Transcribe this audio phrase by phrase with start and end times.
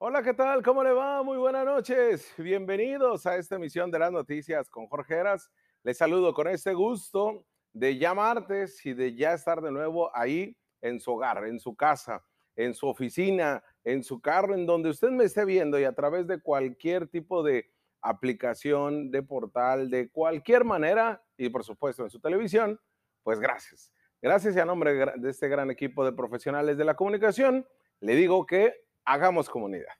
[0.00, 0.62] Hola, ¿qué tal?
[0.62, 1.24] ¿Cómo le va?
[1.24, 2.32] Muy buenas noches.
[2.38, 5.50] Bienvenidos a esta emisión de las noticias con Jorge Heras.
[5.82, 10.56] Les saludo con este gusto de ya martes y de ya estar de nuevo ahí
[10.82, 12.24] en su hogar, en su casa,
[12.54, 16.28] en su oficina, en su carro, en donde usted me esté viendo y a través
[16.28, 17.68] de cualquier tipo de
[18.00, 22.78] aplicación, de portal, de cualquier manera y por supuesto en su televisión,
[23.24, 23.92] pues gracias.
[24.22, 27.66] Gracias y a nombre de este gran equipo de profesionales de la comunicación,
[27.98, 29.94] le digo que hagamos comunidad.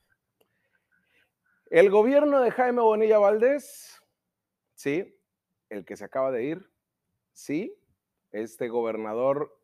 [1.71, 3.99] El gobierno de Jaime Bonilla Valdés,
[4.75, 5.19] sí,
[5.69, 6.71] el que se acaba de ir,
[7.31, 7.75] sí,
[8.31, 9.59] este gobernador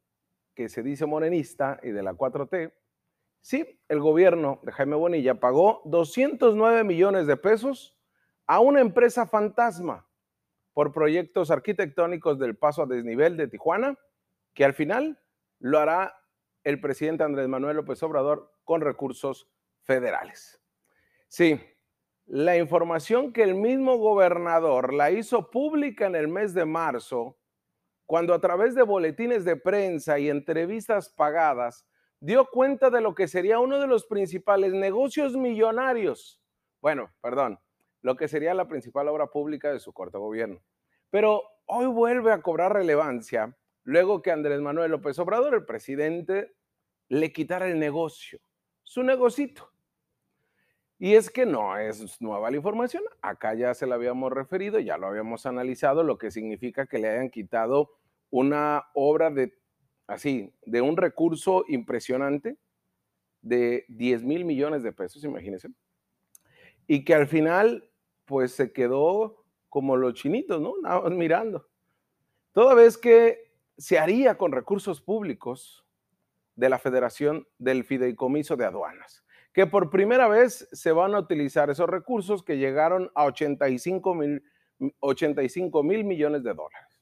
[0.55, 2.73] que se dice morenista y de la 4T,
[3.41, 7.95] sí, el gobierno de Jaime Bonilla pagó 209 millones de pesos
[8.47, 10.07] a una empresa fantasma
[10.73, 13.95] por proyectos arquitectónicos del paso a desnivel de Tijuana,
[14.55, 15.19] que al final
[15.59, 16.15] lo hará
[16.65, 19.47] el presidente Andrés Manuel López Obrador con recursos
[19.83, 20.59] federales.
[21.27, 21.61] Sí,
[22.25, 27.37] la información que el mismo gobernador la hizo pública en el mes de marzo,
[28.07, 31.87] cuando a través de boletines de prensa y entrevistas pagadas
[32.19, 36.41] dio cuenta de lo que sería uno de los principales negocios millonarios,
[36.81, 37.59] bueno, perdón,
[38.01, 40.63] lo que sería la principal obra pública de su corto gobierno.
[41.11, 43.55] Pero hoy vuelve a cobrar relevancia
[43.85, 46.53] luego que Andrés Manuel López Obrador, el presidente,
[47.07, 48.41] le quitara el negocio,
[48.83, 49.71] su negocito.
[50.97, 54.97] Y es que no es nueva la información, acá ya se la habíamos referido, ya
[54.97, 57.91] lo habíamos analizado, lo que significa que le hayan quitado
[58.29, 59.53] una obra de,
[60.07, 62.57] así, de un recurso impresionante
[63.41, 65.69] de 10 mil millones de pesos, imagínense,
[66.87, 67.91] y que al final,
[68.23, 70.75] pues se quedó como los chinitos, ¿no?
[70.81, 71.67] Nada mirando.
[72.53, 73.44] Toda vez que
[73.77, 75.85] se haría con recursos públicos
[76.55, 79.25] de la Federación del Fideicomiso de Aduanas
[79.55, 84.43] que por primera vez se van a utilizar esos recursos que llegaron a 85 mil,
[84.99, 87.01] 85 mil millones de dólares.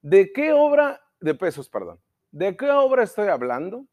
[0.00, 1.98] ¿De qué obra, de pesos, perdón?
[2.30, 3.88] ¿De qué obra estoy hablando?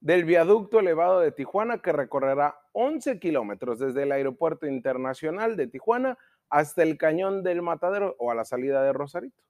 [0.00, 6.18] Del viaducto elevado de Tijuana que recorrerá 11 kilómetros desde el aeropuerto internacional de Tijuana
[6.50, 9.42] hasta el cañón del Matadero o a la salida de Rosarito.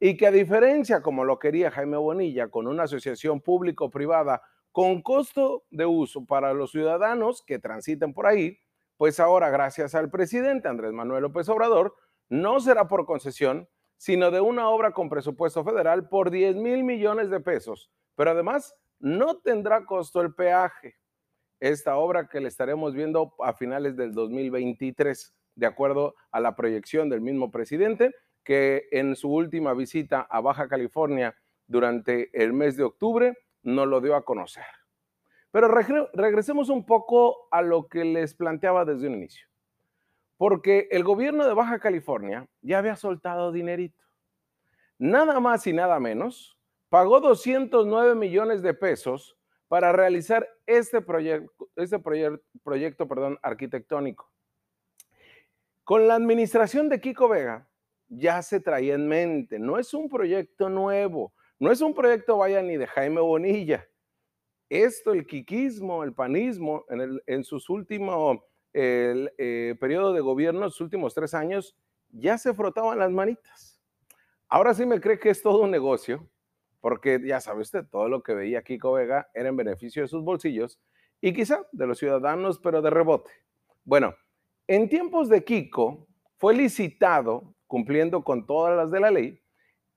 [0.00, 5.64] Y que a diferencia, como lo quería Jaime Bonilla, con una asociación público-privada con costo
[5.70, 8.58] de uso para los ciudadanos que transiten por ahí,
[8.96, 11.94] pues ahora gracias al presidente Andrés Manuel López Obrador,
[12.28, 17.30] no será por concesión, sino de una obra con presupuesto federal por 10 mil millones
[17.30, 20.96] de pesos, pero además no tendrá costo el peaje.
[21.60, 27.08] Esta obra que le estaremos viendo a finales del 2023, de acuerdo a la proyección
[27.08, 28.12] del mismo presidente,
[28.44, 31.34] que en su última visita a Baja California
[31.66, 34.64] durante el mes de octubre no lo dio a conocer.
[35.50, 39.46] Pero regresemos un poco a lo que les planteaba desde un inicio.
[40.36, 44.02] Porque el gobierno de Baja California ya había soltado dinerito.
[44.98, 49.36] Nada más y nada menos, pagó 209 millones de pesos
[49.68, 54.30] para realizar este, proyecto, este proyecto perdón, arquitectónico.
[55.84, 57.68] Con la administración de Kiko Vega
[58.08, 62.62] ya se traía en mente, no es un proyecto nuevo, no es un proyecto, vaya,
[62.62, 63.86] ni de Jaime Bonilla.
[64.68, 66.84] Esto, el quiquismo, el panismo,
[67.26, 68.38] en, sus últimos
[68.72, 71.76] el, eh, periodo de gobierno, sus últimos tres años,
[72.10, 73.80] ya se frotaban las manitas.
[74.48, 76.28] Ahora sí me cree que es todo un negocio,
[76.80, 80.22] porque ya sabe usted, todo lo que veía Kiko Vega era en beneficio de sus
[80.22, 80.78] bolsillos
[81.20, 83.30] y quizá de los ciudadanos, pero de rebote.
[83.84, 84.14] Bueno,
[84.66, 89.40] en tiempos de Kiko fue licitado, cumpliendo con todas las de la ley,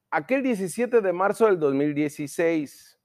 [0.10, 3.00] aquel 17 de marzo del 2016,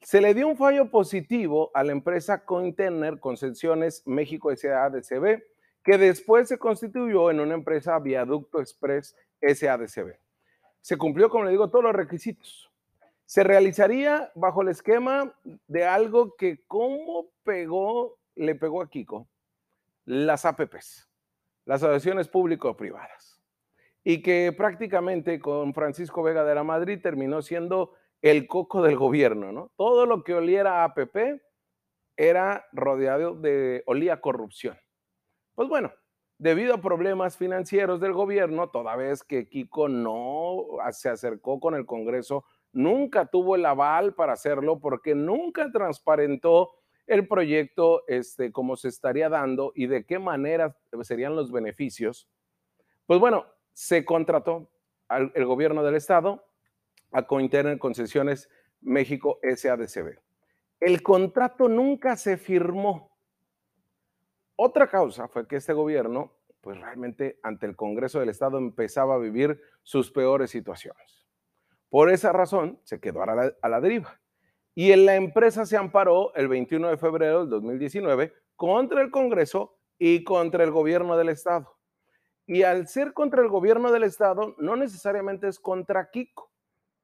[0.00, 5.42] se le dio un fallo positivo a la empresa Cointener Concesiones México SADCB,
[5.82, 10.16] que después se constituyó en una empresa Viaducto Express SADCB.
[10.80, 12.70] Se cumplió, como le digo, todos los requisitos.
[13.24, 15.34] Se realizaría bajo el esquema
[15.66, 19.26] de algo que como pegó, le pegó a Kiko,
[20.04, 21.08] las APPs,
[21.66, 23.37] las asociaciones público-privadas
[24.08, 29.52] y que prácticamente con Francisco Vega de la Madrid terminó siendo el coco del gobierno,
[29.52, 29.70] ¿no?
[29.76, 31.42] Todo lo que oliera a APP
[32.16, 34.78] era rodeado de, olía corrupción.
[35.54, 35.92] Pues bueno,
[36.38, 41.84] debido a problemas financieros del gobierno, toda vez que Kiko no se acercó con el
[41.84, 46.70] Congreso, nunca tuvo el aval para hacerlo porque nunca transparentó
[47.06, 52.26] el proyecto, este, cómo se estaría dando y de qué manera serían los beneficios.
[53.04, 53.44] Pues bueno,
[53.78, 54.72] se contrató
[55.06, 56.44] al gobierno del estado
[57.12, 60.18] a Cointer Concesiones México SADCB.
[60.80, 63.16] El contrato nunca se firmó.
[64.56, 69.18] Otra causa fue que este gobierno, pues realmente ante el Congreso del Estado empezaba a
[69.18, 71.28] vivir sus peores situaciones.
[71.88, 74.20] Por esa razón se quedó a la, a la deriva.
[74.74, 79.78] Y en la empresa se amparó el 21 de febrero del 2019 contra el Congreso
[80.00, 81.77] y contra el gobierno del Estado.
[82.48, 86.50] Y al ser contra el gobierno del Estado, no necesariamente es contra Kiko.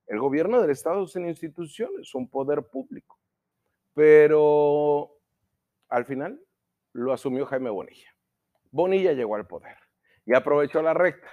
[0.07, 3.19] El gobierno del Estado es una institución, es un poder público.
[3.93, 5.19] Pero
[5.91, 6.41] al final
[6.95, 8.09] lo asumió Jaime Bonilla.
[8.71, 9.77] Bonilla llegó al poder
[10.25, 11.29] y aprovechó la recta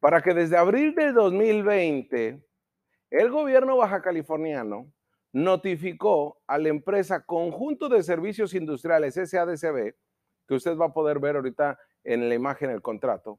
[0.00, 2.44] para que desde abril del 2020
[3.10, 4.92] el gobierno baja californiano
[5.30, 9.94] notificó a la empresa Conjunto de Servicios Industriales SADCB,
[10.48, 13.38] que usted va a poder ver ahorita en la imagen el contrato,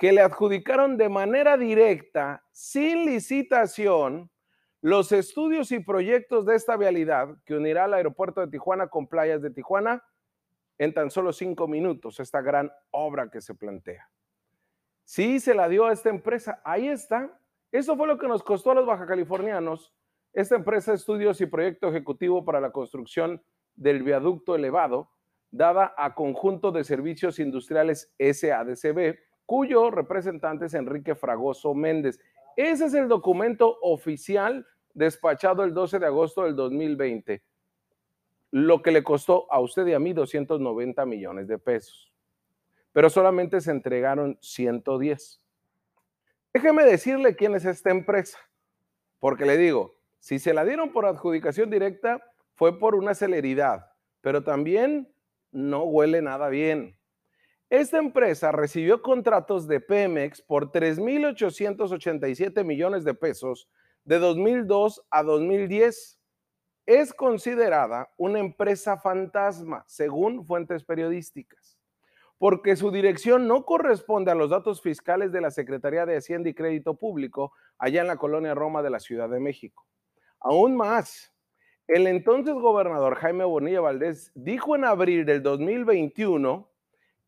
[0.00, 4.30] que le adjudicaron de manera directa, sin licitación,
[4.80, 9.42] los estudios y proyectos de esta vialidad que unirá al aeropuerto de Tijuana con playas
[9.42, 10.02] de Tijuana
[10.78, 14.08] en tan solo cinco minutos, esta gran obra que se plantea.
[15.04, 17.38] Sí, se la dio a esta empresa, ahí está.
[17.70, 19.92] Eso fue lo que nos costó a los baja californianos
[20.32, 23.42] esta empresa estudios y proyecto ejecutivo para la construcción
[23.74, 25.10] del viaducto elevado,
[25.50, 29.18] dada a Conjunto de Servicios Industriales SADCB,
[29.50, 32.20] cuyo representante es Enrique Fragoso Méndez.
[32.54, 34.64] Ese es el documento oficial
[34.94, 37.42] despachado el 12 de agosto del 2020,
[38.52, 42.12] lo que le costó a usted y a mí 290 millones de pesos.
[42.92, 45.44] Pero solamente se entregaron 110.
[46.54, 48.38] Déjeme decirle quién es esta empresa,
[49.18, 52.22] porque le digo, si se la dieron por adjudicación directa,
[52.54, 55.12] fue por una celeridad, pero también
[55.50, 56.99] no huele nada bien.
[57.70, 63.68] Esta empresa recibió contratos de Pemex por 3.887 millones de pesos
[64.04, 66.18] de 2002 a 2010.
[66.86, 71.78] Es considerada una empresa fantasma, según fuentes periodísticas,
[72.38, 76.54] porque su dirección no corresponde a los datos fiscales de la Secretaría de Hacienda y
[76.54, 79.86] Crédito Público allá en la colonia Roma de la Ciudad de México.
[80.40, 81.32] Aún más,
[81.86, 86.69] el entonces gobernador Jaime Bonilla Valdés dijo en abril del 2021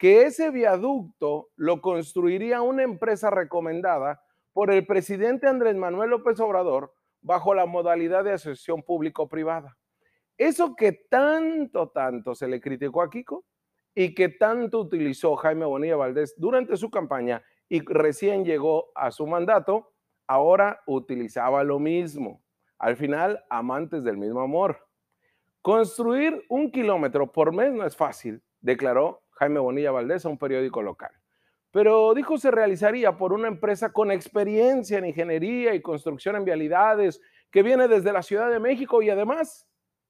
[0.03, 4.21] que ese viaducto lo construiría una empresa recomendada
[4.53, 9.79] por el presidente Andrés Manuel López Obrador bajo la modalidad de asociación público-privada.
[10.37, 13.45] Eso que tanto, tanto se le criticó a Kiko
[13.95, 19.25] y que tanto utilizó Jaime Bonilla Valdés durante su campaña y recién llegó a su
[19.29, 19.93] mandato,
[20.27, 22.43] ahora utilizaba lo mismo.
[22.77, 24.85] Al final, amantes del mismo amor.
[25.61, 30.83] Construir un kilómetro por mes no es fácil, declaró Jaime Bonilla Valdés a un periódico
[30.83, 31.13] local.
[31.71, 37.21] Pero dijo se realizaría por una empresa con experiencia en ingeniería y construcción en vialidades
[37.51, 39.67] que viene desde la Ciudad de México y además,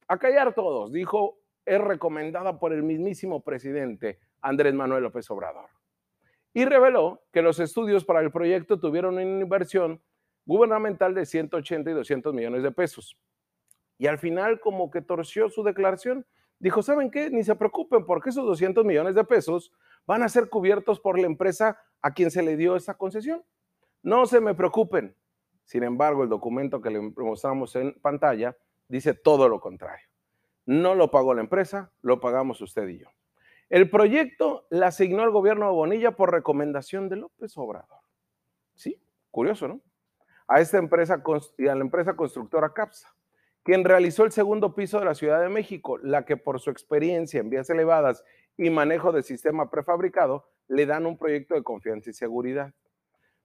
[0.08, 5.70] a callar todos, dijo, es recomendada por el mismísimo presidente Andrés Manuel López Obrador.
[6.52, 10.02] Y reveló que los estudios para el proyecto tuvieron una inversión
[10.44, 13.16] gubernamental de 180 y 200 millones de pesos.
[13.98, 16.26] Y al final como que torció su declaración
[16.62, 17.29] dijo, ¿saben qué?
[17.29, 19.73] Ni se preocupen porque esos 200 millones de pesos
[20.06, 23.43] van a ser cubiertos por la empresa a quien se le dio esa concesión.
[24.03, 25.17] No se me preocupen.
[25.64, 28.56] Sin embargo, el documento que le mostramos en pantalla
[28.87, 30.06] dice todo lo contrario.
[30.64, 33.08] No lo pagó la empresa, lo pagamos usted y yo.
[33.69, 37.98] El proyecto le asignó el gobierno de Bonilla por recomendación de López Obrador.
[38.77, 39.81] Sí, curioso, ¿no?
[40.46, 41.25] A esta empresa
[41.58, 43.13] y a la empresa constructora CAPSA
[43.62, 47.40] quien realizó el segundo piso de la Ciudad de México, la que por su experiencia
[47.40, 48.24] en vías elevadas
[48.56, 52.74] y manejo de sistema prefabricado le dan un proyecto de confianza y seguridad.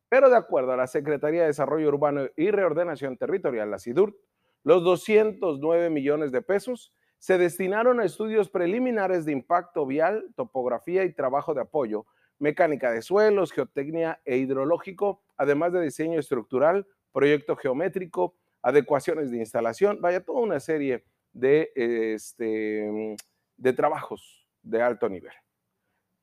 [0.10, 4.18] Pero de acuerdo a la Secretaría de Desarrollo Urbano y Reordenación Territorial, la SIDUR,
[4.64, 11.14] los 209 millones de pesos se destinaron a estudios preliminares de impacto vial, topografía y
[11.14, 12.06] trabajo de apoyo,
[12.40, 18.36] mecánica de suelos, geotecnia e hidrológico, además de diseño estructural, proyecto geométrico,
[18.68, 23.16] adecuaciones de instalación, vaya, toda una serie de, este,
[23.56, 25.32] de trabajos de alto nivel.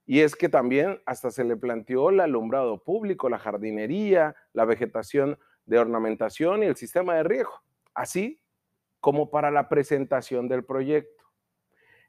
[0.05, 5.39] Y es que también hasta se le planteó el alumbrado público, la jardinería, la vegetación
[5.65, 7.63] de ornamentación y el sistema de riego,
[7.95, 8.43] así
[9.01, 11.25] como para la presentación del proyecto.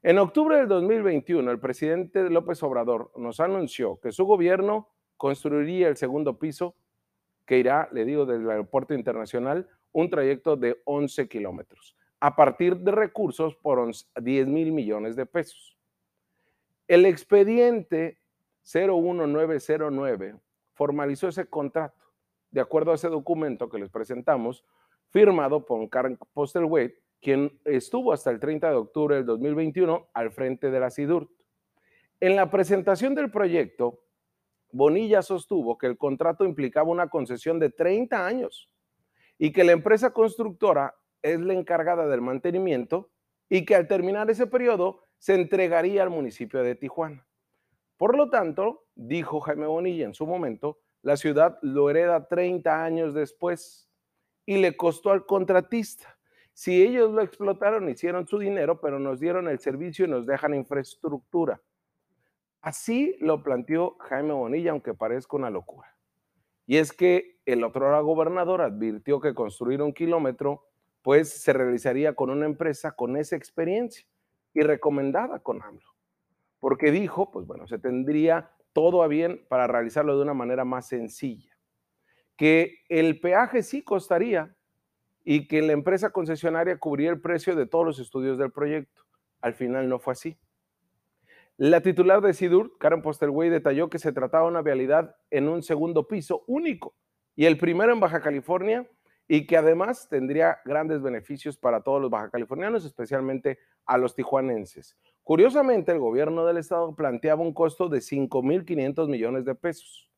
[0.04, 5.96] En octubre del 2021, el presidente López Obrador nos anunció que su gobierno construiría el
[5.96, 6.76] segundo piso
[7.46, 12.92] que irá, le digo, del aeropuerto internacional un trayecto de 11 kilómetros a partir de
[12.92, 13.90] recursos por
[14.22, 15.78] 10 mil millones de pesos.
[16.86, 18.20] El expediente
[18.64, 20.36] 01909
[20.74, 22.04] formalizó ese contrato
[22.52, 24.66] de acuerdo a ese documento que les presentamos,
[25.12, 30.72] firmado por Karen Postelweight, quien estuvo hasta el 30 de octubre del 2021 al frente
[30.72, 31.30] de la SIDURT.
[32.20, 34.02] En la presentación del proyecto,
[34.72, 38.70] Bonilla sostuvo que el contrato implicaba una concesión de 30 años
[39.38, 43.12] y que la empresa constructora es la encargada del mantenimiento
[43.50, 47.28] y que al terminar ese periodo se entregaría al municipio de Tijuana.
[47.98, 53.14] Por lo tanto, dijo Jaime Bonilla en su momento, la ciudad lo hereda 30 años
[53.14, 53.90] después
[54.46, 56.18] y le costó al contratista.
[56.54, 60.54] Si ellos lo explotaron, hicieron su dinero, pero nos dieron el servicio y nos dejan
[60.54, 61.62] infraestructura.
[62.62, 65.95] Así lo planteó Jaime Bonilla, aunque parezca una locura.
[66.68, 70.66] Y es que el otro gobernador advirtió que construir un kilómetro
[71.02, 74.08] pues se realizaría con una empresa con esa experiencia
[74.56, 75.94] y recomendada con AMLO.
[76.60, 80.88] Porque dijo, pues bueno, se tendría todo a bien para realizarlo de una manera más
[80.88, 81.56] sencilla.
[82.36, 84.56] Que el peaje sí costaría
[85.24, 89.04] y que la empresa concesionaria cubría el precio de todos los estudios del proyecto.
[89.42, 90.38] Al final no fue así.
[91.58, 95.64] La titular de SIDUR, Karen Postelway, detalló que se trataba de una vialidad en un
[95.64, 96.96] segundo piso único
[97.34, 98.86] y el primero en Baja California
[99.26, 104.98] y que además tendría grandes beneficios para todos los baja californianos, especialmente a los tijuanenses.
[105.24, 110.12] Curiosamente, el gobierno del estado planteaba un costo de 5.500 millones de pesos,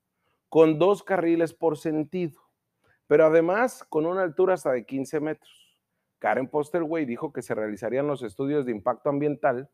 [0.49, 2.41] con dos carriles por sentido,
[3.05, 5.77] pero además con una altura hasta de 15 metros.
[6.17, 9.69] Karen Postelway dijo que se realizarían los estudios de impacto ambiental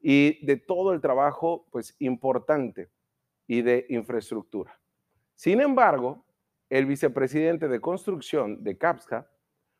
[0.00, 2.90] y de todo el trabajo pues importante
[3.46, 4.78] y de infraestructura.
[5.34, 6.24] Sin embargo,
[6.70, 9.30] el vicepresidente de construcción de CAPSCA,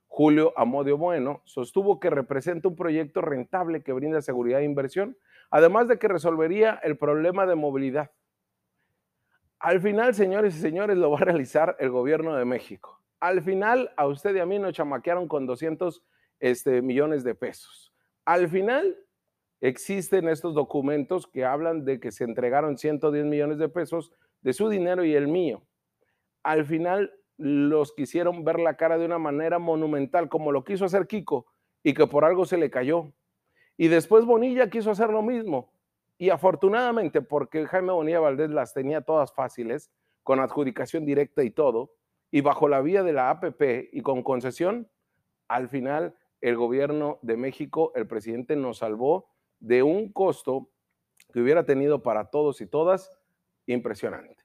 [0.06, 5.16] Julio Amodio Bueno, sostuvo que representa un proyecto rentable que brinda seguridad e inversión,
[5.50, 8.12] además de que resolvería el problema de movilidad.
[9.58, 13.02] Al final, señores y señores, lo va a realizar el gobierno de México.
[13.20, 16.02] Al final, a usted y a mí nos chamaquearon con 200
[16.38, 17.92] este, millones de pesos.
[18.24, 18.96] Al final,
[19.60, 24.68] existen estos documentos que hablan de que se entregaron 110 millones de pesos de su
[24.68, 25.62] dinero y el mío.
[26.42, 31.06] Al final los quisieron ver la cara de una manera monumental, como lo quiso hacer
[31.06, 31.46] Kiko,
[31.82, 33.12] y que por algo se le cayó.
[33.76, 35.72] Y después Bonilla quiso hacer lo mismo.
[36.18, 39.90] Y afortunadamente, porque Jaime Bonilla Valdés las tenía todas fáciles,
[40.22, 41.92] con adjudicación directa y todo,
[42.30, 44.88] y bajo la vía de la APP y con concesión,
[45.46, 49.28] al final el gobierno de México, el presidente nos salvó
[49.60, 50.70] de un costo
[51.32, 53.10] que hubiera tenido para todos y todas
[53.66, 54.36] impresionante.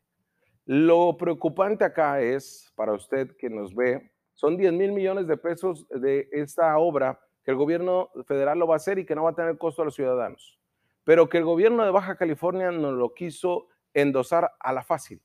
[0.66, 5.88] Lo preocupante acá es, para usted que nos ve, son 10 mil millones de pesos
[5.90, 9.32] de esta obra que el gobierno federal lo va a hacer y que no va
[9.32, 10.60] a tener costo a los ciudadanos,
[11.04, 15.22] pero que el gobierno de Baja California no lo quiso endosar a la fácil,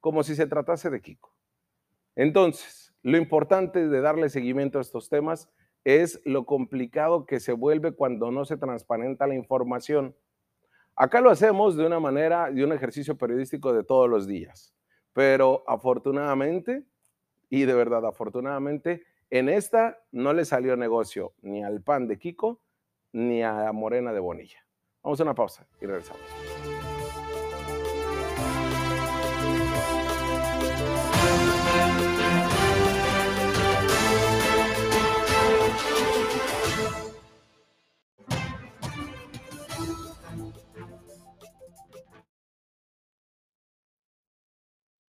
[0.00, 1.34] como si se tratase de Kiko.
[2.14, 5.48] Entonces, lo importante de darle seguimiento a estos temas
[5.84, 10.14] es lo complicado que se vuelve cuando no se transparenta la información.
[10.96, 14.74] Acá lo hacemos de una manera, de un ejercicio periodístico de todos los días,
[15.12, 16.84] pero afortunadamente,
[17.48, 22.60] y de verdad afortunadamente, en esta no le salió negocio ni al pan de Kiko
[23.12, 24.58] ni a la morena de Bonilla.
[25.02, 26.79] Vamos a una pausa y regresamos.